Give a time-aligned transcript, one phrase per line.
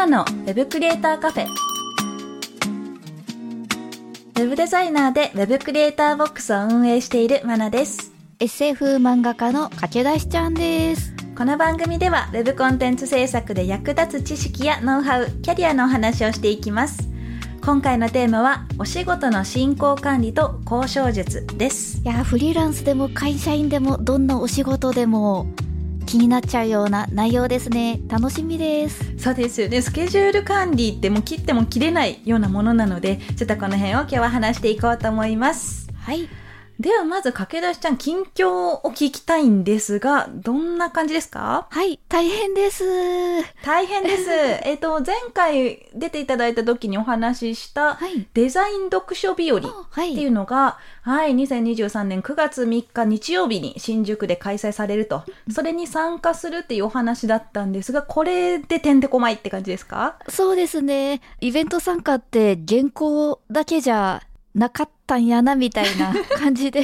[0.00, 1.46] ナのウェブクリエイターカフェ。
[1.46, 8.10] ウェブデザイナーでウェブクリエイターボックスを運営しているマナです。
[8.38, 11.12] SF 漫画家の駆け出しちゃんです。
[11.36, 17.10] この番組ではウェブコンテンツ制作で役立つ知識やノウハウ、キャリアのお話をしていきます。
[17.62, 22.00] 今回のテーマはお仕事の進行管理と交渉術です。
[22.02, 25.46] いや、フリーランスでも会社員でもどんなお仕事でも
[26.10, 28.00] 気になっちゃうような内容ですね。
[28.08, 29.16] 楽しみです。
[29.16, 29.80] そうですよね。
[29.80, 35.88] スケジュール管理ってもう切っても切れないようなものなので、ちょっとこの辺を今日は話していこうと思います。
[35.94, 36.28] はい。
[36.80, 41.66] ではまず駆け出しちゃん近況を聞きたいんですがどんな感じですか？
[41.68, 42.84] はい、大変です。
[43.62, 44.30] 大変です
[44.64, 48.26] えっと前回出ていただいた時にお話ししたはい。
[48.32, 50.14] デザイン読書日和っあはい。
[50.14, 60.16] ていうのが、はい、2023年9月3日日曜日に新宿で開催されると、それに参加するっていうお話だったんですが、これでてんてこまいって感じですか？
[60.30, 61.20] そうですね。
[61.42, 64.22] イベント参加って原稿だけじゃ
[64.54, 66.82] なかったんやな、みたいな 感じで。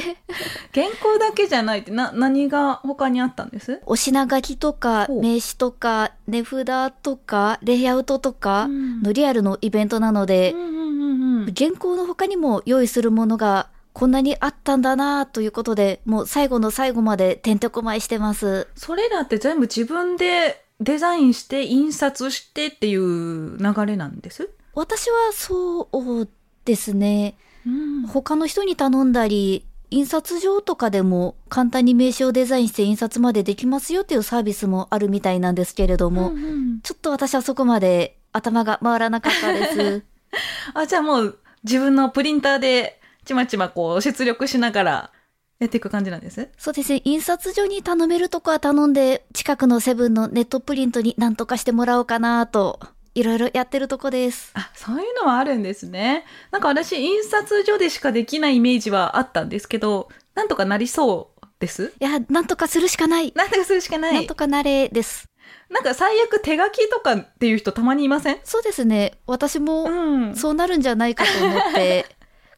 [0.73, 3.81] 原稿だけじゃないってな、何が他にあったんです？
[3.85, 11.53] お品書きとか名刺とか値札とかレイアウトとかうんのリアルのイベントなので、うんうんうんうん。
[11.57, 18.67] 原稿の他にも用意するものがこんなにあったんだなということで、もう最後の最後までてんてこまいしてます。
[18.75, 24.49] それらって全部自分でデザインして印刷してっていう流れなんです？
[24.75, 26.29] 私はそう
[26.65, 27.35] ですね。
[27.67, 40.03] うん他の人に頼んだり、印刷所とかでも簡単に名刺をデザインして印刷までできますよっていうサービスもあるみたいなんですけれども、うんうんちょっと私はそこまで頭が回らなかったです。
[40.73, 45.11] あ、じゃあもう自分のプリンターでちまちまこう出力しながら
[45.59, 46.49] やっていく感じなんです？
[46.57, 47.01] そうですね。
[47.03, 52.79] 印刷所に頼めるとこは頼んで、近くのセブンのネットプリントに何とかしてもらおうかなと、
[53.17, 54.51] いろいろやってるとこです。
[54.53, 56.23] あ、そういうのはあるんですね。
[56.51, 61.93] なんか私印刷所でしかできないイメージはあったんですけど、なんとかなりそうです？
[61.99, 63.33] いや、なんとかするしかない。
[63.35, 64.35] なんとかするしかないなんと。
[64.35, 65.27] かなれです。
[65.69, 68.39] なんか最悪手書きとかっていう人たまにいません？
[68.43, 69.13] そうですね。
[69.25, 70.35] 私もうん。
[70.35, 72.05] そうなるんじゃないかと思って、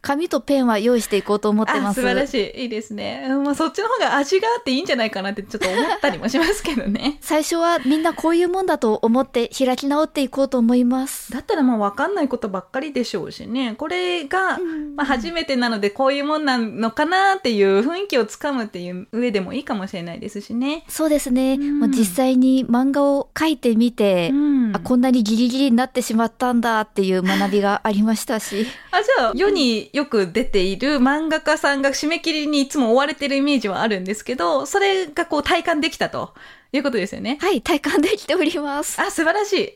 [0.02, 2.02] 紙とペンは用意していこうと思ってあます。
[2.02, 2.62] 素晴らしい。
[2.64, 3.26] いいですね。
[3.30, 7.18] うんまあ、そっちの方が味があっていいんじゃないかなってちょっと思ったりもしますけどね。
[7.22, 11.32] 最初はみんなこういうもんだと思って開き直っていこうと思います。
[11.34, 13.76] だったらもう分かんないことばっかりでしょうしね。
[13.78, 20.86] これが、うんまあ、初めてなのでこういうもんなのかなっていう雰囲気をつかむっていう上でもいいかもしれないですしね。
[20.88, 21.56] そうですね。
[21.56, 28.66] うんもう実際に漫画を描いてみて、うんあ、こんなにギリギリになってしまったんだっていう学びがありましたし。
[28.92, 36.34] あ、じゃあ、世によく出ている漫画家さんが締め切りにいつも追われてるイメージはあるんですけど、それがこう体感できたと
[36.72, 37.38] いうことですよね。
[37.42, 39.02] はい、体感できております。
[39.02, 39.74] あ、素晴らしい。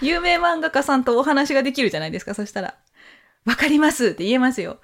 [0.06, 2.74] 有名漫画家さんとお話ができるじゃないですか、そしたら。
[3.44, 4.78] わかりますって言えますよ。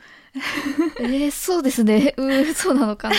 [0.98, 2.14] えー、そうですね。
[2.16, 3.14] うー、そうなのかな。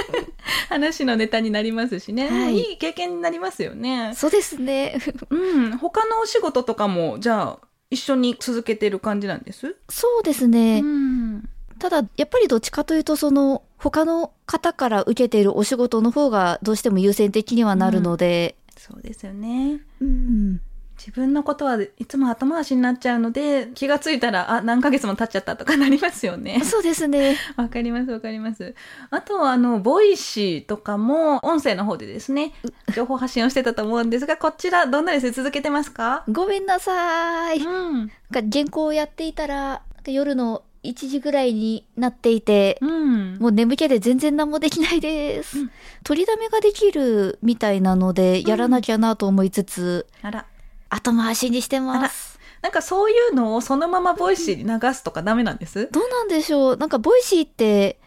[0.70, 2.28] 話のネタになりますしね。
[2.28, 4.12] はいいい経験になりますよね。
[4.16, 4.98] そうですね。
[5.30, 5.76] うん。
[5.78, 9.76] 他のお仕事とかも、じゃあ、一緒に続けてる感じなんです？
[9.88, 10.80] そうですね。
[10.80, 11.48] ん。
[11.78, 19.80] ただ、やっぱりどっちかというと、その、他の方から受けているお仕事の方がどうしても優先的にはなるので、そうですよね。
[20.00, 20.60] うん。
[20.98, 26.60] 自分のことはいつも後回しになっちゃうので、気がついたら、あ、何ヶ月も経っちゃったとかなりますよね。
[26.64, 27.36] そうですね。
[27.56, 28.74] わかりますわかります。
[29.10, 32.52] あとはあの、 Voicy とかも音声の方でですね、
[32.94, 36.24] 情報発信をしてたと思うんですが、こちらどんなです続けてますか？
[36.30, 37.58] ごめんなさい。
[37.58, 37.98] うん。
[37.98, 38.14] なんか
[38.50, 43.36] 原稿をやっていたら、夜の1時ぐらいになっていて、うん。
[43.38, 45.58] もう眠気で全然何もできないです。
[45.58, 45.70] うん
[46.04, 50.46] 録りだめができるみたいなので、やらなきゃなと思いつつ、あら。
[50.96, 52.38] 後回しにしてます。
[52.62, 55.88] なんかそういうのをそのまま Voicyに流すとかダメなんです？
[55.92, 56.76] どうなんでしょう？
[56.76, 58.00] なんか、 Voicyって、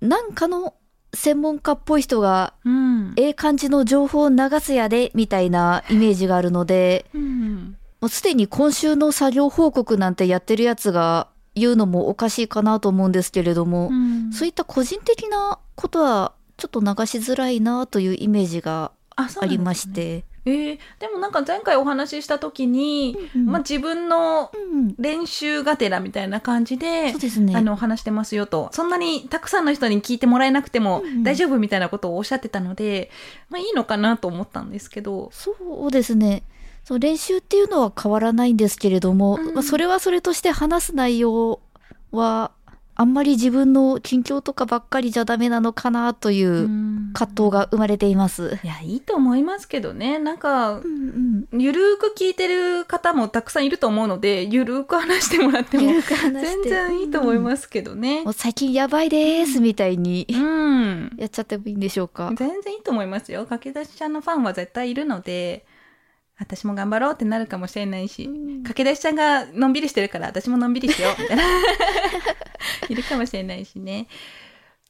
[0.00, 0.74] なんかの
[1.14, 3.12] 専門家っぽい人が、うん。
[3.16, 7.76] ええ感じの情報を流すやで、みたいなイメージがあるので、うん。
[8.00, 20.24] もうすでに今週の作業報告なんてやってるやつが言うのもおかしいかなと思うんですけれども、うんそういった個人的なことはちょっと流しづらいなというイメージがありまして。
[20.50, 27.54] えーでもなんか前回お話しした時に、うんまあ、自分のうん、練習がてらみたいな感じでそうですね。
[27.56, 28.68] あの話してますよと。
[28.72, 33.10] そんなにたくさんの人に聞いてもらえなくてもうん大丈夫みたいなことをおっしゃってたので、
[33.48, 35.30] まあいいのかなと思ったんですけど。
[35.32, 35.54] そ
[35.86, 36.42] うですね。
[36.84, 39.54] そう練習っていうのは変わらないんですけれども、うん。
[39.54, 41.60] まあ、それはそれとして話す内容
[42.12, 42.52] は
[43.00, 46.68] あんまり自分の近況とかばっかりじゃダメなのかなという
[47.14, 48.58] 葛藤が生まれています。
[48.62, 50.18] いやいいと思いますけどね。
[50.18, 51.62] なんかうんうん。
[51.62, 58.22] ゆるーく聞いてる方もたくさんいると思うのでゆるーく話してもらっても全然いいと思いますけどね。
[58.22, 60.26] もう最近やばいですみたいに。
[60.28, 61.16] うん。
[61.16, 62.30] やっちゃってもいいんでしょうか。
[62.36, 63.46] 全然いいと思いますよ。
[63.46, 65.64] 駆け出しちゃんのファンは絶対いるので
[66.40, 68.62] 私も頑張ろうってなるかもしれないし、うん。
[68.62, 71.44] 駆け出しちゃんがのんびりしてるから私ものんびりしようみたいな。
[72.88, 74.08] いるかもしれないしね。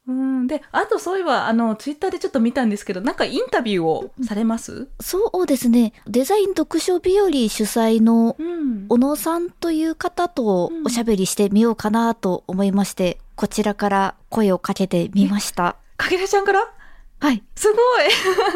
[0.06, 0.47] うん。
[0.47, 4.88] であとそういえばあのツイッターでちょっと見たんですけどなんかインタビューをされます？
[5.00, 5.93] そうですね。
[6.06, 8.87] デザイン読書日和主催のうん。
[8.88, 15.76] 小野さんという方とおしゃべりしてみようかなと思いまして、こちらから声をかけてみました。
[15.96, 16.73] 駆け出しちゃんから？
[17.20, 17.43] はい。
[17.55, 17.78] すごい。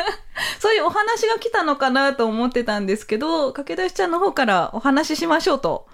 [0.59, 5.87] そういうお話が来たのかなと思ってたんですけど駆け出しちゃんの方からお話ししましょうと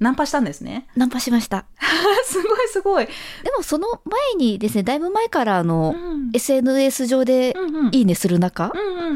[0.00, 0.88] ナンパしたんですね。
[0.96, 1.66] ナンパしました。
[2.26, 3.12] すごいすごい、で
[3.56, 6.30] もその前にですね、だいぶ前からあの、ん。
[6.32, 7.54] SNS 上で
[7.92, 9.10] いいねする中うんうんうんう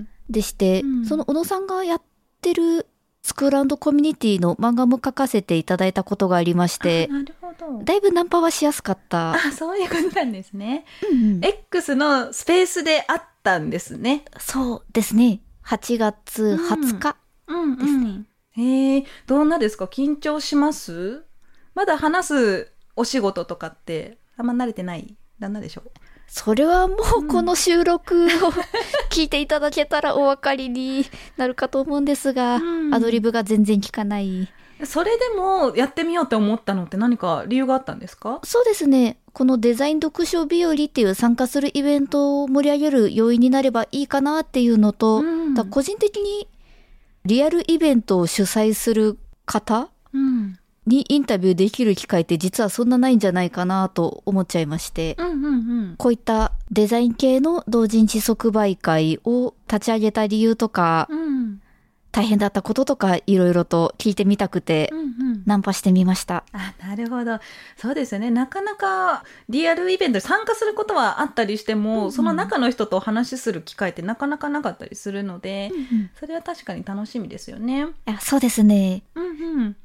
[0.00, 0.08] ん。
[0.28, 1.06] でして、うん。
[1.06, 2.02] その小野さんがやっ
[2.42, 2.86] てる
[3.22, 7.84] スクールコミュニティの漫画も書かせていただいたことがありましてあ、なるほど。
[7.84, 9.34] だいぶナンパはしやすかった。
[9.34, 10.84] あそういうことなんですね。
[11.10, 14.24] うんうん X のスペースであったんですね。
[14.38, 15.40] そうですね。
[15.64, 17.16] 8月20日。
[17.46, 17.62] うん。
[17.62, 19.84] うんへえどんなですか？
[19.84, 21.24] 緊張します？
[21.74, 25.14] まだ話すお仕事とかってあんま慣れてない？
[25.38, 25.82] 旦那でしょ
[26.32, 28.28] それはもうこの収録を
[29.10, 31.04] 聞いていただけたらお分かりに
[31.36, 32.94] なるかと思うんですが、うん。
[32.94, 34.48] アドリブが全然効かない。
[34.84, 38.40] それでもやってみようって思ったのって何か理由があったんですか？
[38.44, 39.18] そうですね。
[39.32, 45.54] このデザイン読書日和っていう参加するイベントを盛り上げる要因になればいいかなっていうのと、うん。
[45.68, 46.48] 個人的に
[47.24, 50.58] リアルイベントを主催する方うん
[50.90, 55.48] にインタビューできる機会って実はそんなないんじゃないかなと思っちゃいまして、うんうんう
[55.92, 55.94] ん。
[55.96, 61.62] こういったデザイン系の同人誌即売会を立ち上げた理由とか、うん。
[62.12, 65.02] 大変だったこととかいろいろと聞いてみたくてう、んう
[65.36, 65.42] ん。
[65.46, 66.42] ナンパしてみました。
[66.52, 67.38] あなるほど。
[67.76, 68.32] そうですよね。
[68.32, 72.12] なかなかリアルイベントに参加することはあったりしても、うんうん。
[72.12, 77.86] その中の人とお話しする機会ってなかなかなかったりするので、うんそれは確かに楽しみですよね。
[78.06, 79.04] あそうですね。
[79.14, 79.76] うんうん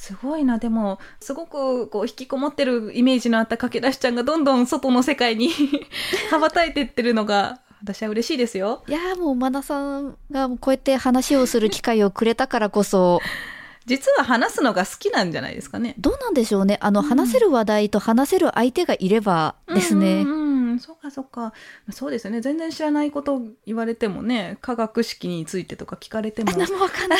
[0.00, 5.50] すごいなでもすごくこう引きこもってるイメージのあった駆け出しちゃんがどんどん外の世界に
[6.32, 8.82] 羽ばたいてってるのが私は嬉しいですよ。
[8.88, 13.20] いやーもうマナさんがこうやって話をする機会をくれたからこそ、
[13.84, 15.94] 実は話すのが好きなんじゃないですかね。
[15.98, 16.78] どうなんでしょうね。
[16.80, 20.22] あの、話せる話題と話せる相手がいればですね。
[20.22, 21.52] うんうんうん、そうかそうか。
[21.90, 22.40] そうですよね。
[22.40, 27.18] 全然知らないこと言われてもね、科学式についてとか聞かれても、何もわかんない。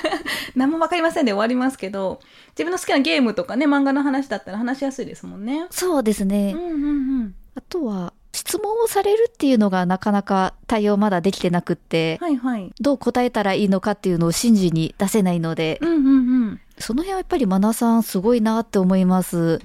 [0.56, 2.20] 何もわかりませんで終わりますけど、
[2.50, 5.66] 自分の好きなゲームとかね、漫画の話だったら話しやすいですもんね。
[5.70, 6.54] そうですね。
[6.56, 6.76] うんうんう
[7.24, 7.34] ん。
[7.54, 12.70] あとは、質問をされるっていうのがなかなか対応まだできてなくって、はいはい。
[12.80, 16.10] どう答えたらいいのかっていうのを瞬時に出せないので、うんうんう
[16.50, 16.60] ん。
[16.78, 19.62] その辺はやっぱりマナさんすごいなって思います。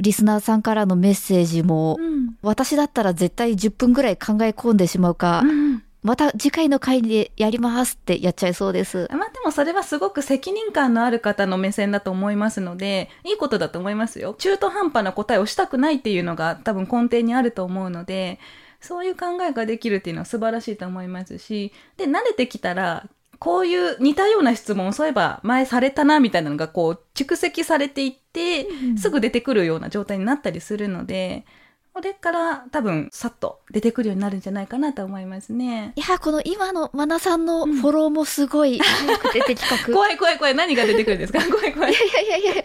[0.00, 9.06] リスナーさんからのメッセージも、うん私だったら絶対10分ぐらい考え込んでしまうか、うんまた次回の回でやりますってやっちゃいそうです。
[9.10, 14.34] まあでもそれはすごく責任感のある方の目線だと思いますので、いいことだと思いますよ。
[14.38, 18.38] 中途半端な答えをしたくないっていうのが多分根底にあると思うので、
[18.80, 23.06] そういう考えができるっていうのは素晴らしいと思いますし、で、慣れてきたら、
[23.40, 28.66] こういう似たような質問をそういえば前されたなみたいなのがこう蓄積されていって、
[28.98, 31.46] すぐ出てくるような状態になったりするので、
[31.92, 35.92] これから多分さっと出てくるようになるんじゃないかなと思いますね。
[35.96, 39.92] いや、この今のマナさんのフォローもすごい早く出てきたく。
[39.92, 40.54] 怖い怖い怖い。
[40.54, 41.40] 何が出てくるんですか？
[41.50, 41.92] 怖い怖い。
[41.92, 42.62] いやいやいやいや、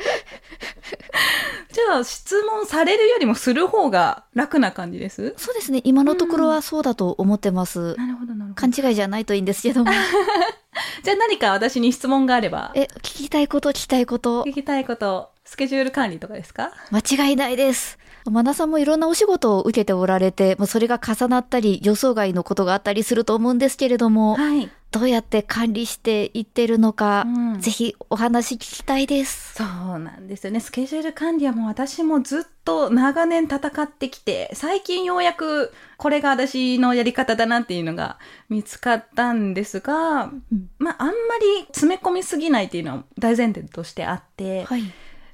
[1.71, 5.33] じゃあ質問されるよりもする方が楽な感じです？
[5.37, 5.81] そうですね。
[5.83, 7.95] 今のところはそうだと思ってます。
[7.97, 8.73] なるほどなるほど。
[8.73, 9.91] 勘違いじゃないといいんですけども。
[11.03, 16.71] じゃあ何か私に質問があれば、え、聞きたいこと聞きたいこと、聞きたいこと、スケジュール管理とかですか？
[16.91, 17.97] 間違いないです。
[18.31, 24.69] マナさんもいろんなお仕事を受けておられて、まあそれが重なったり、予想外のことがあったりすると思うんですけれども、はい。
[24.91, 29.55] どうやって管理していってるのか、うんぜひお話聞きたいです。
[29.55, 30.61] そうなんですよね。
[30.61, 41.13] スケジュール管理はもう私もずっと長年戦ってきて、最近ようやくこれが私のやり方だなっていうのが見つかったんですが、うんまああんま
[41.59, 44.83] り詰め込みすぎないっていうのは大前提としてあって、はい。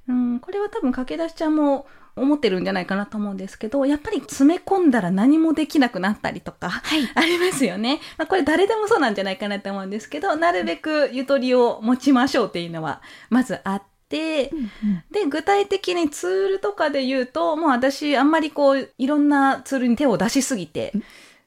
[0.08, 7.10] うん、これは多分駆け出しちゃんも思ってるんじゃないかなと思うんですけど、やっぱり詰め込んだら何もできなくなったりとか、はい。
[7.16, 8.00] ありますよね。
[8.18, 14.52] まあ、これ誰でもそうなんじゃないかなと思うんですけど、なるべくゆとりを持ちましょうっていうのはまずあって、
[15.12, 20.92] で、具体的にツールとかで言うと、もう私、あんまりこう、いろんなツールに手を出しすぎて、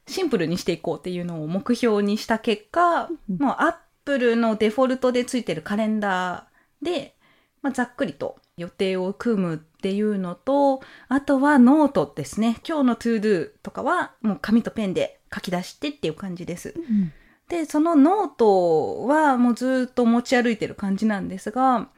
[0.06, 7.13] シンプルにしていこうっていうのを目標にした結果、うんもう Apple のデフォルトでついてるカレンダーで、
[7.64, 12.58] まあ、ざっくりと予定を組むっていうのと、あとはノートですね。
[12.68, 16.74] 今日の to do とかはもう紙とペンで書き出してっていう感じです。
[16.76, 17.12] うん
[17.48, 21.88] で、そのノートはもうずっと持ち歩いてる感じなんですが、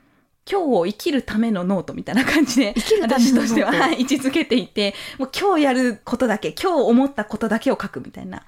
[0.51, 8.45] 今日を生きるためのノートみたいな感じで、私としては、はい、位置づけていて、もう今日やることだけ、今日思ったことだけを書くみたいな。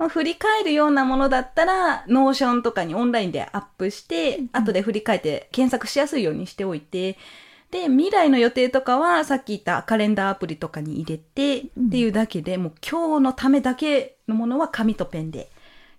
[0.00, 7.18] まあ、振り返るようなものだったら、 Notion とかにオンラインでアップして、うん後で振り返って検索しやすいようにしておいて、
[7.70, 15.50] で、未来の予定とかは、さっき言ったカレンダーアプリとかに入れて、うんっていうだけで、もう今日のためだけのものは紙とペンで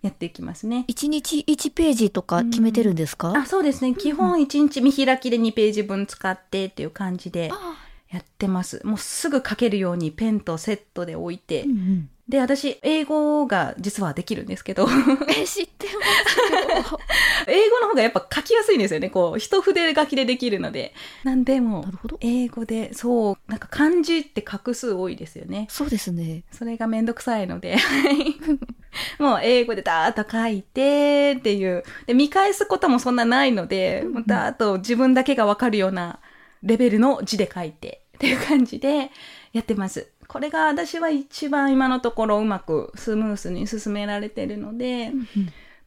[0.01, 0.85] やっていきますね。
[0.87, 3.93] 一日一ページとか決めてるんですか、あ、そうですね。
[3.93, 7.75] 基本1日見開きで2ページ分使ってっていう感じであ
[8.09, 8.81] やってます。
[8.83, 11.65] もうすぐ書けるようにペンとセットで置いて。
[11.65, 14.87] うんうんで、私、英語が実はできるんですけど、
[15.27, 16.99] え、知ってますよ。
[17.45, 19.09] 英語の方がやっぱ書きやすいんですよね。
[19.09, 20.93] こう、一筆書きでできるので。
[21.25, 21.85] なんでも。
[22.21, 25.67] 英語で、そう、なんか漢字って画数多いですよね。
[25.69, 26.43] そうですね。
[26.53, 28.35] それがめんどくさいので、はい
[29.19, 31.83] もう英語でダーッと書いてっていう。
[32.07, 36.19] で、見返すこともそんなないので、もうダーッと自分だけがわかるような
[36.63, 39.11] レベルの字で書いてっていう感じで
[39.53, 40.07] やってます。
[40.31, 45.11] これが私は一番今のところうまくスムースに進められてるので、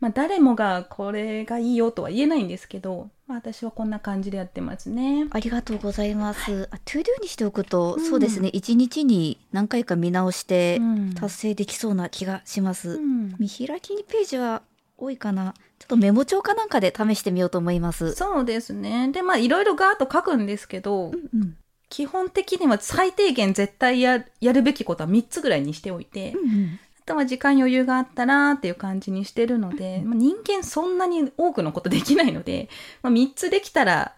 [0.00, 5.28] まあ誰もがこれがいいよとは言えないんですけど、まあ私はこんな感じでやってますね。
[5.30, 6.68] ありがとうございます。
[6.70, 8.50] あ、 to do にしておくと、うんそうですね。
[8.50, 12.90] 一日に何回か見直してうん達成できそうな気がします。
[12.90, 14.60] うん見開き2ページは
[14.98, 15.54] 多いかな。
[15.78, 18.12] ちょっとメモ帳かなんかで試してみようと思います。
[18.12, 19.10] そうですね。
[19.10, 21.56] で、まあいろいろガーッと書くんですけど、うんうん
[21.88, 26.80] 基本的には最低限絶対ややるべきことは3つぐらいにしておいて、うんうん。
[27.00, 32.68] あとは時間余裕があったらっていう感じにしてるので、まあ、人間そんなに多くのことできないので、
[33.02, 34.14] まあ、3つできたら、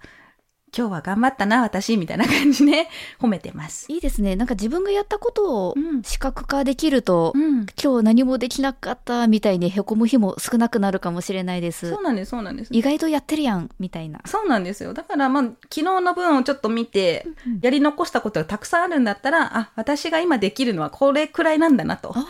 [0.76, 3.86] 今日は頑張ったな、私、みたいな感じで 褒めてます。
[3.88, 4.36] いいですね。
[4.36, 7.66] なんか自分がやったことをうん視覚化できると、うん。
[7.82, 12.02] 今日何もできなかったみたいにへこむ日も少なくなるかもしれないですそう。
[12.02, 12.68] なんです、そうなんです。
[12.72, 14.20] 意外とやってるやん、みたいな。
[14.26, 14.92] そうなんですよ。
[14.92, 17.26] だから、まあ、昨日の分をちょっと見て、
[17.62, 22.12] やり残したことがたくさんあるんだったら、あ、私が今できるのはこれくらいなんだなと。
[22.14, 22.26] あ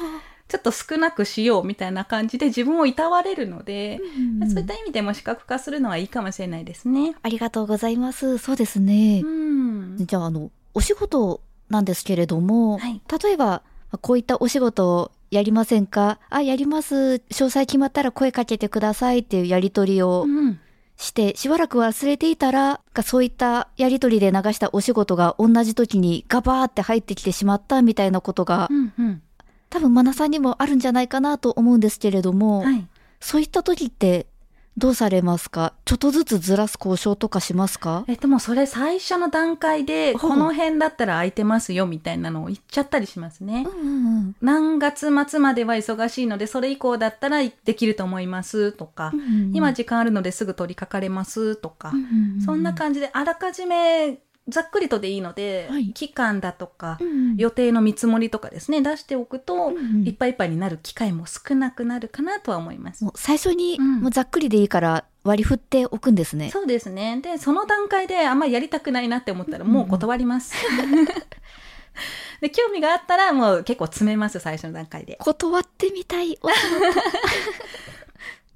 [0.49, 4.01] ちょっと少なくしようみたいな感じで自分をいたわれるので、
[4.43, 7.17] あ、そういった意味でも視覚化するのはいいかもしれないですね。
[7.23, 8.39] ありがとうございます。
[8.39, 9.23] そうですね。
[9.25, 9.97] うん。
[9.99, 13.63] じゃあ、あの、お仕事なんですけれども、はい例えば、
[14.03, 16.21] こういったお仕事をやりませんか？
[16.31, 16.95] あ、やります。
[16.95, 20.61] 詳細決まったら声かけてくださいっていうやりとりをうん。
[20.99, 28.93] して、しばらく忘れていたら、そういったやりとりで流したお仕事が同じ時にガバーって入ってきてしまったみたいなことが、うん。
[28.99, 29.23] うん。
[29.71, 32.87] 多分マナさんにもあるんじゃないかなと思うんですけれども、はい。
[33.21, 34.27] そういった時って
[34.79, 35.73] どうされますか？
[35.87, 38.05] ちょっとずつずらす交渉とかしますか？
[38.09, 43.67] えっともうそれ最初の段階で、この辺だったら空いてますよみたいなのを言っちゃったりしますね。
[43.67, 43.75] う。
[43.75, 51.93] んうん何月末までは忙しいので、それ以降だったらできると思いますとか、うんうん今時間あるのですぐ取り掛かれますとか、
[52.45, 54.19] そんな感じであらかじめ
[54.49, 63.11] ざっくりとでいいので、はい期間だとか、うん予定の見積もりとかですね、出しておくと、うんうんいっぱいいっぱいになる機会も少なくなるかなとは思いますも。
[63.11, 66.51] う最初に、うんもうざっくりでいいから割り振っておくんですね。
[66.51, 67.21] そうですね。
[67.23, 70.55] で、その段階であんまりやりたくないなって思ったらもう断ります。
[72.41, 75.17] で、興味があったらもう結構詰めます、最初の段階で。
[75.21, 76.39] 断ってみたい。
[76.43, 77.01] お仕事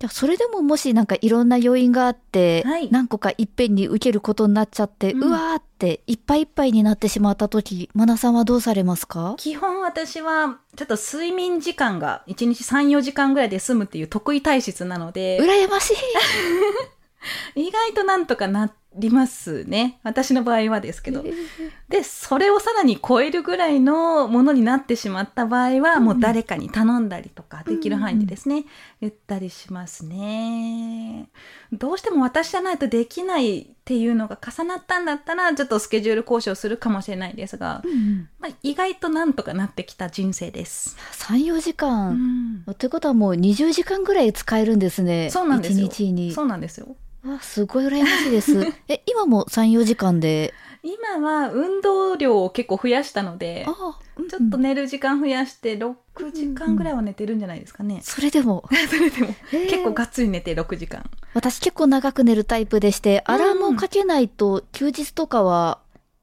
[0.01, 2.89] じゃあそれでももしなんかいろんな要因があって、はい。
[2.91, 9.35] 何個かいっぺんに受けることになっちゃって、ううんわーっていっぱいいっぱいになってしまった時、マナさんはどうされますか？
[9.37, 15.97] 基本私はちょっと睡眠時間が1日3、4時間ぐらいで済むっていう得意体質なので、羨ましい。
[17.55, 20.01] 意外となんとかなりますね。
[20.03, 21.25] 私の場合はですけど。
[21.89, 28.65] で、それをさらに超えるぐらいのものになってしまった場合は、うんもう誰かに頼んだりとか、できる範囲でですね、
[29.01, 31.29] 言ったりしますね。
[31.73, 37.83] どうしても私じゃないとできないっていうのが重なったんだったら、ちょっとスケジュール交渉するかもしれないですが、
[38.41, 40.97] まあ、意外となんとかなってきた人生です。
[41.13, 42.15] 3、4時う間。
[42.15, 45.31] んということはもう20時間ぐらい使えるんですね。
[45.31, 45.87] そうなんですよ。
[45.87, 46.33] 1日に。
[46.33, 46.97] そうなんですよ。
[47.25, 48.53] わ、すごい羨ましいです。
[48.89, 50.55] え、今も3、4時間で？
[50.83, 55.95] 今は運動量を結構増やしたので、あうんちょっと寝る時間増やして6
[56.33, 58.01] 時間ぐらいは寝てるんじゃないですかね。
[58.03, 61.05] それでも、 それでもへー結構がっつり寝て6時間。
[61.35, 65.81] 私結構長く寝るタイプでして、アラームをかけないと休日とかは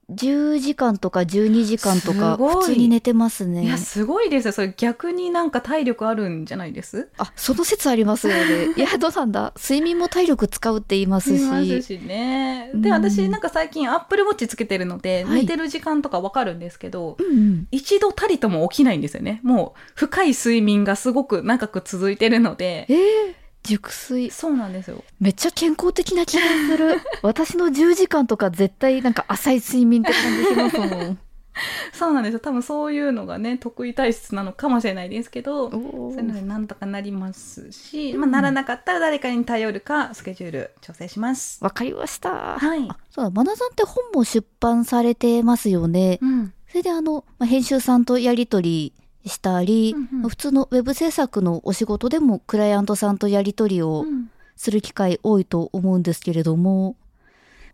[0.10, 3.78] 10時間とか12時間とか普通に寝てますねいや、。
[3.78, 4.52] すごいですよ。
[4.54, 7.10] それ逆になんか体力あるんじゃないです？
[7.18, 8.72] あ、その説ありますよね。
[8.78, 9.54] いや、どうなんだ？
[9.58, 11.84] 睡眠も体力使うって言いますいますし。
[11.84, 12.72] しね。
[12.74, 17.68] うんで、私なんか最近アップルウォッチつけてるので、はい寝てる時間とかわかるんですけど、うんうん。
[17.72, 19.42] 一度たりとも起きないんですよね。
[19.44, 22.94] もう深い睡眠がすごく長く続いてるのでえ。
[22.94, 23.34] ー、
[23.68, 24.32] 熟睡。
[24.32, 25.04] そうなんですよ。
[25.20, 27.02] めっちゃ健康的な気がする。
[27.22, 31.20] 私の10時間とか絶対なんか浅い睡眠って感じしますもん。
[31.92, 32.40] そうなんですよ。
[32.40, 41.64] 多分そういうのがね、得意体質なのかもしれないですけど、おそういうのでなんとかなりますし、うんまあ、ならなかったら誰かに頼るか、スケジュール調整します。
[41.64, 42.58] わかりました。
[42.60, 46.20] はいあそうだ、マナさんって本も出版されてますよね。
[46.22, 46.54] うん。
[46.70, 48.94] それであの、まあ、編集さんとやりとり
[49.28, 50.30] したり、うんうん。
[50.30, 54.30] 普通のウェブ制作のお仕事でもクライアントさんとやりとりをうん。
[54.60, 56.96] する機会多いと思うんですけれども、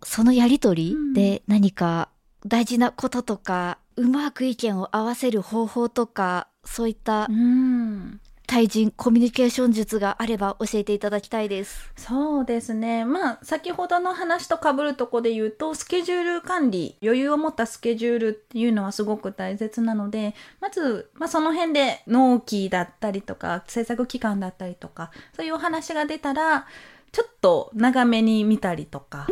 [0.04, 2.10] そのやりとりで何か
[2.46, 8.20] 大事なこととか、うまく意見を合わせる方法とか、そういったうん。
[8.46, 11.92] 対人コミュニケーション術があれば教えていただきたいです。
[11.96, 13.06] そうですね。
[13.06, 26.68] まあ、先ほどの話と被るとこで言うと、スケジュール管理、余裕を持ったスケジュールっていうのはすごく大切なので、まず、まあ、その辺で納期だったりとか、制作期間だったりとか、そういうお話が出たら、
[27.14, 29.28] ちょっと長めに見たりとか、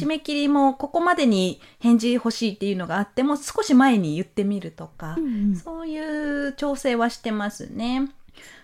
[0.00, 8.10] 締め切りもここまでに返事欲しいっていうのがあっても、少し前に言ってみるとか、うんそういう調整はしてますね。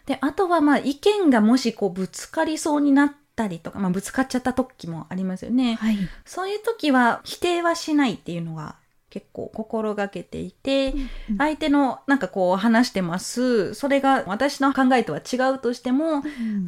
[0.09, 5.75] で、あとはまあ意見がもしこうぶつかりそうになったりとか、まあぶつかっちゃった時もありますよね。
[5.75, 5.99] はい。
[6.25, 8.77] そういう時は否定はしないっていうのが
[9.11, 10.95] 結構心がけていて、
[11.37, 13.75] 相手のなんかこう話してます。
[13.75, 16.23] それが私の考えとは違うとしても、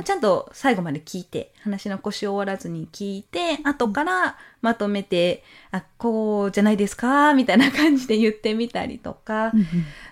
[0.05, 9.67] ちゃんと最後まで聞いて、話の腰を折らずに聞いて、後からまとめて、あ、こうじゃないですかみたいな感じで言ってみたりとかうんうん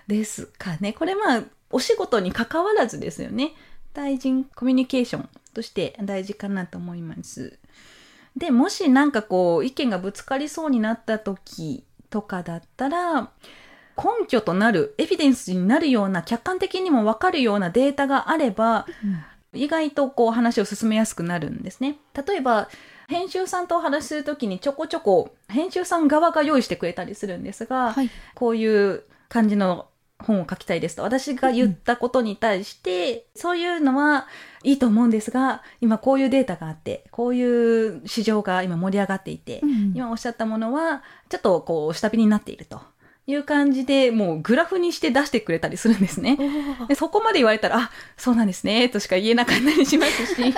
[0.07, 0.93] ですかね。
[0.93, 3.53] これまあ、お仕事に関わらずですよね。
[3.93, 7.57] 対人コミュニケーションとして大事かなと思います。
[8.37, 13.31] で、もしなんかこう、意見がぶつかりそうになった時とかだったら、
[13.97, 18.85] 根拠となる、エビデンスになるような、客観的にもわかるようなデータがあれば、
[19.53, 21.97] 意外とこう話を進めやすくなるんですね。
[22.13, 22.69] 例えば、
[23.09, 28.09] 編集さんとお話しするときにちょこちょこ編集さん側が用意してくれたりするんですが、はい。
[28.35, 29.88] こういう感じの
[30.23, 31.03] 本を書きたいですと。
[31.03, 34.27] 私が言ったことに対して、そういうのは
[34.63, 39.93] いいと思うんですが今こういうデータがあってこういう市場が今盛り上がっていて、うん。
[39.95, 42.81] 今おっしゃったものはちょっとこう下火になっていると
[43.29, 46.37] いう感じでもうグラフにして出してくれたりするんですね。
[46.87, 50.53] でそこまで言われたら、あ、そうなんですね、としか言えなかったりしますし。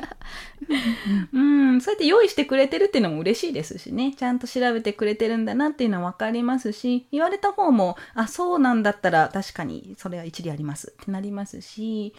[1.33, 4.13] うん、そうやって用意してくれてるっていうのも嬉しいですしね。
[4.15, 12.13] ちゃんと調べてくれてるんだなっていうのは分かりますし、言われた方も、あ、そうなんだったら確かにそれは一理ありますってなりますし、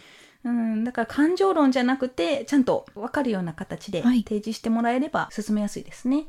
[0.44, 6.26] うん、だから感情論じゃなくて、ちゃんと分かるような形ではい提示してもらえれば進めやすいですね。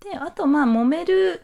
[0.00, 1.42] で、あとまあ揉める、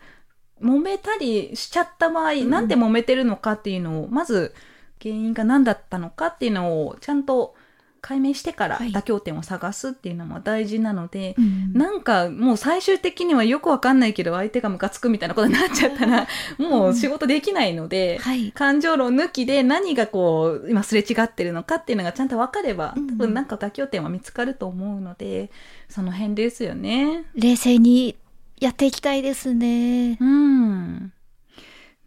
[0.62, 2.50] 揉めたりしちゃった場合、ん。
[2.50, 4.54] なんで揉めてるのかっていうのを、まず
[5.02, 7.54] 原因が何だったのかっていうのをちゃんと
[8.00, 8.92] 解明してからはい。
[8.92, 11.72] 妥協点を探すっていうのも大事なので、うん。
[11.72, 18.52] なんかもう最終的にはよくわかんないけど相手がムカつくみたいなことになっちゃったら、もう仕事できないので、はい。
[18.52, 23.08] 感情論抜きで何がこう今すれ違ってるのかっていうのがちゃんと分かれば、うん。
[23.08, 25.50] 多分なんか妥協点は見つかると思うので
[25.88, 27.24] その辺ですよね。
[27.34, 28.16] 冷静に
[28.58, 30.16] やっていきたいですね。
[30.20, 31.12] うん。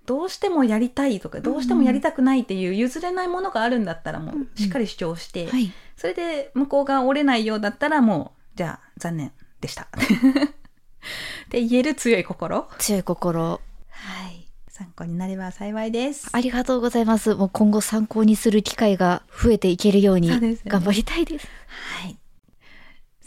[0.05, 5.71] どうしてもやりたいとか、どうしてもやりたくないっていう譲れないものがあるんだったらもうんううんしっかり主張して、はい。
[5.95, 9.31] それで向こうが折れないようだったらもう、じゃあ残念
[9.61, 9.87] でした。
[9.93, 12.67] って言える強い心。
[12.79, 13.61] 強い心。
[13.89, 14.47] はい。
[14.69, 16.29] 参考になれば幸いです。
[16.31, 17.35] ありがとうございます。
[17.35, 20.29] もう今後参考にする機会が増えていけるように
[20.65, 21.47] 頑張りたいです。
[22.01, 22.18] はい。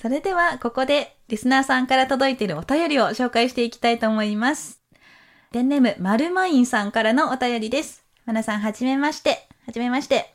[0.02, 4.80] それでは、ここで、リスナーさんから届いているお便りを紹介していきたいと思います。
[5.52, 8.04] ペンネーム、マルマインさんからのお便りです。
[8.26, 9.46] まなさん、はじめまして。
[9.64, 10.34] はじめまして。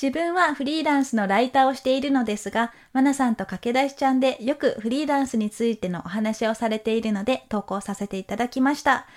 [0.00, 9.08] 自分はフリーランスのライターをしているのですが、まなさんと駆け出しちゃんでよくフリーランスについてのお話をされているので投稿させていただきました。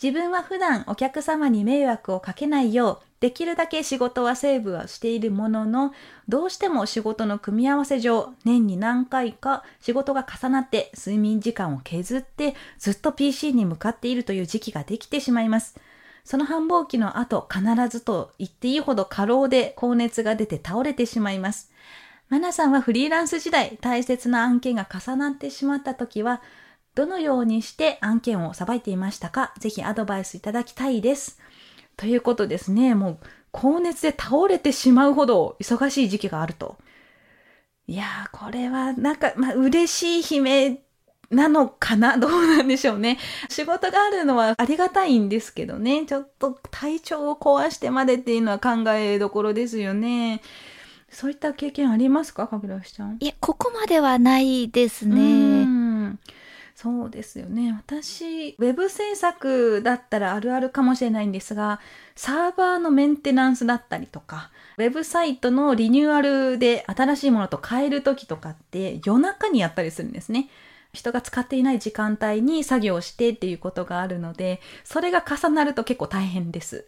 [0.00, 5.92] 自分は普段お客様に迷惑をかけないよう、できるだけ仕事はセーブはしているものの、
[6.28, 15.74] どうしても仕事の組み合わせ上、年に何回か仕事が重なって睡眠時間を削ってずっと PC に向かっているという時期ができてしまいます。
[16.22, 21.72] その繁忙期の後、必ずと言っていいほど過労で高熱が出て倒れてしまいます。
[22.28, 26.40] マナさんはフリーランス時代、大切な案件が重なってしまった時は、
[26.98, 29.54] どのようにして案件をさばいていましたか？
[29.60, 31.38] ぜひアドバイスいただきたいです。
[31.96, 32.96] ということですね。
[32.96, 33.18] もう、
[33.52, 36.76] 高熱で倒れてしまうほど忙しい時期があると。
[37.86, 40.80] いやー、これは、なんか、まあ、嬉しい悲鳴
[41.30, 42.16] なのかな？
[42.18, 43.18] どうなんでしょうね。
[43.48, 46.04] 仕事があるのはありがたいんですけどね。
[46.04, 50.40] ちょっと体調を壊してまでっていうのは考えどころですよね。
[51.10, 52.48] そういった経験ありますか？
[52.48, 53.18] かぐらしちゃん。
[53.20, 56.18] いや、ここまではないですね。
[56.80, 57.72] そうですよね。
[57.76, 61.80] 私、ウェブ制作だったらあるあるかもしれないんですが、
[62.14, 70.50] サーバーのメンテナンスだったりとか、ウェブサイトのリニューアルで新しいものと変える時とかって夜中にやったりするんですね。
[70.92, 76.86] 人が使っていない時間帯に作業してっていうことがあるので、それが重なると結構大変です。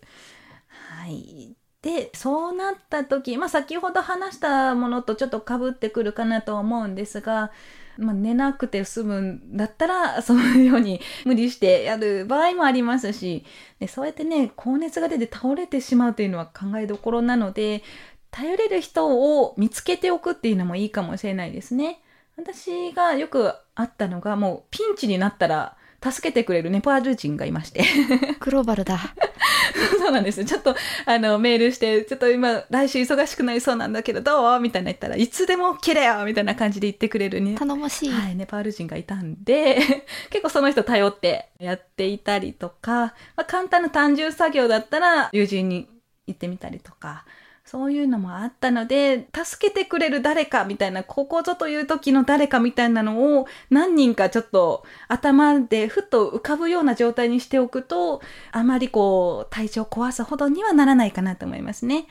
[0.68, 1.56] はい。
[1.82, 7.50] で、そうなった時、まあ先ほど話したものとちょっと被ってくるかなと思うんですが、
[7.98, 13.44] まあ、寝なくて済むんだったら、 そのように無理してやる場合もありますし、
[13.78, 17.82] でそうやってね、高熱が出て倒れてしまうというのは考えどころなので、
[18.30, 22.00] 頼れる人を見つけておくっていうのもいいかもしれないですね。
[22.36, 27.84] 私がよくあったのが、もうピンチになったら助けてくれるネパール人がいまして。
[28.40, 28.98] グローバルだ。
[29.98, 30.46] そうなんですよ。
[30.46, 34.60] ちょっと、あの、メールして、ちょっと今、来週忙しくなりそうなんだけど、どう？
[34.60, 37.54] みたいな言ったらいつでも来れよみたいな感じで言ってくれるね。
[37.56, 38.10] 頼もしい。
[38.10, 39.76] はい、ネパール人がいたんで、
[40.30, 45.88] 結構その人頼ってやっていたりとか、まあ、簡単な単純作業だったら、友人に
[46.26, 47.24] 行ってみたりとか、
[47.70, 62.08] そういうのもあったので、助けてくれる誰かみたいな、ここぞという時の誰かみたいなのを何人かちょっと頭でふっと浮かぶような状態にしておくと、あまりこう、体調壊すほどにはならないかなと思いますね。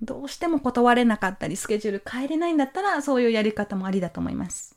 [0.00, 4.75] どうしても断れなかったり、スケジュール変えれないんだったら、そういうやり方もありだと思います。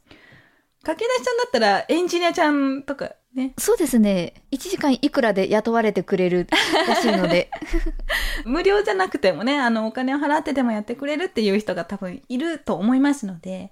[0.84, 3.54] 駆け出しちゃんだったら、エンジニアちゃんとかね。
[3.58, 4.34] そうですね。
[4.52, 6.48] 1時間いくらで雇われてくれる
[6.88, 7.52] らしいので。
[8.46, 13.72] 無料じゃなくてもね、あの、お金を払ってでもやってくれるっていう人が多分いると思いますので、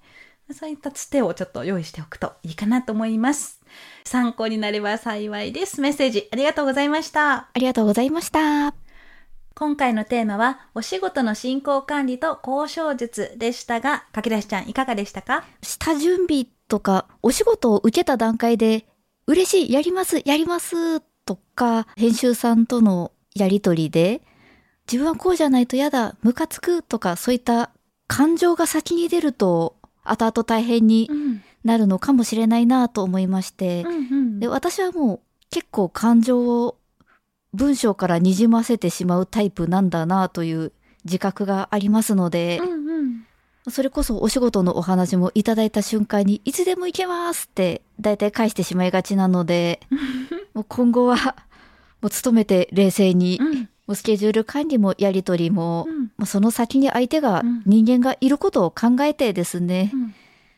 [0.52, 3.60] そういったつてをちょっと用意しておくといいかなと思います。
[4.04, 5.80] 参考になれば幸いです。
[5.80, 7.32] メッセージありがとうございました。
[7.32, 8.74] ありがとうございました。
[9.54, 15.44] 今回のテーマは、お仕事の進行管理と交渉術でしたが、かけだしちゃんいかがでしたか？
[15.62, 18.86] 下準備とか、お仕事を受けた段階で
[19.26, 24.22] 嬉しい、やります、やります、とか、編集さんとのやりとりで、
[24.90, 27.70] 自分はこうじゃないと嫌だ、ムカつくとか、そういった
[28.06, 31.10] 感情が先に出ると、後々大変に
[31.64, 36.78] なるのかもしれないなと思いまして、うんうん、で、私はもう結構感情を
[37.52, 40.72] 文章からにじませてしまうタイプなんだなという
[41.04, 42.87] 自覚がありますので、うん
[43.70, 49.80] それこそお仕事のお話もいただいた瞬間に、いつでも行けますって大体返してしまいがちなので、
[50.54, 51.36] もう今後は、
[52.00, 60.14] もう努めて冷静に、うん、もうスケジュール管理もやり取りも、うん、もうその先に相手が、人間がいることを考えてですね、うん、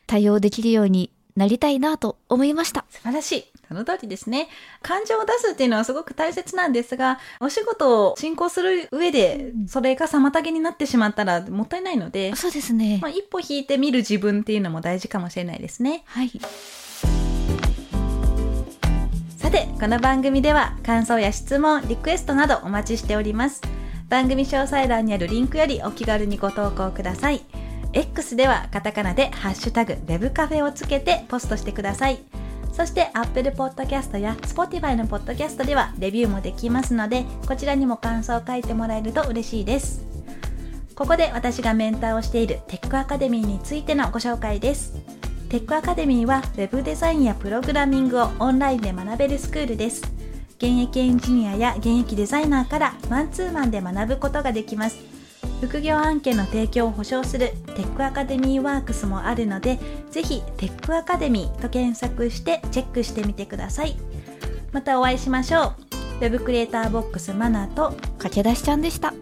[0.07, 2.85] 対応できるようになりたいなと思いました。
[2.89, 3.45] 素晴らしい。
[3.67, 4.49] その通りですね。
[4.81, 12.99] 感情を出すっていうのはすごく大切なんですが、お仕事を進行する上で、それが妨げになってしまったらもったいないので、そうですね。
[13.01, 16.03] まあ、一歩引いてみる自分っていうのも大事かもしれないですね。
[16.05, 16.31] はい。
[19.37, 23.61] さて、この番組では感想や質問、リクエストなどお待ちしております。
[24.09, 27.41] 番組詳細欄にあるリンクよりお気軽にご投稿ください。
[27.93, 32.19] X ではカタカナでハッシュタグ Web カフェをつけてポストしてください。
[32.71, 40.01] そして Apple Podcast や Spotify の Podcast ではレビューもできますので、こちらにも感想を書いてもらえると嬉しいです。
[40.95, 44.93] ここで私がメンターをしているテックアカデミーについてのご紹介です。
[45.49, 50.01] テックアカデミーは Web デザインやプログラミングをオンラインで学べるスクールです。
[50.57, 55.10] 現役エンジニアや現役デザイナーからマンツーマンで学ぶことができます。
[55.61, 63.95] 副業案件の提供を保証するテックアカデミーワークスもあるので、ぜひテックアカデミーと検索してチェックしてみてください。
[64.71, 65.73] またお会いしましょ
[66.19, 66.21] う。
[66.21, 69.13] Web クリエイターボックスマナーと駆け出しちゃんでした。